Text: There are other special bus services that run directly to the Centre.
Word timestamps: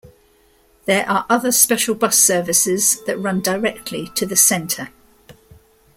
There 0.87 1.07
are 1.07 1.27
other 1.29 1.51
special 1.51 1.93
bus 1.93 2.17
services 2.17 3.03
that 3.05 3.19
run 3.19 3.39
directly 3.39 4.07
to 4.15 4.25
the 4.25 4.35
Centre. 4.35 4.89